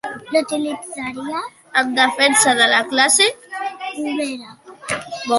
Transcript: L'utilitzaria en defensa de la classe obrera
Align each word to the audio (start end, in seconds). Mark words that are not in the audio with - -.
L'utilitzaria 0.35 1.41
en 1.81 1.91
defensa 1.99 2.53
de 2.59 2.69
la 2.71 2.79
classe 2.93 3.27
obrera 3.65 5.05